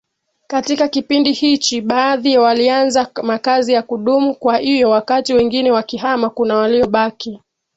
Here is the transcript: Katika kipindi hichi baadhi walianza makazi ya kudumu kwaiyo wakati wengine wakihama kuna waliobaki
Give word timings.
Katika 0.47 0.87
kipindi 0.87 1.31
hichi 1.33 1.81
baadhi 1.81 2.37
walianza 2.37 3.11
makazi 3.23 3.73
ya 3.73 3.81
kudumu 3.83 4.35
kwaiyo 4.35 4.89
wakati 4.89 5.33
wengine 5.33 5.71
wakihama 5.71 6.29
kuna 6.29 6.55
waliobaki 6.55 7.41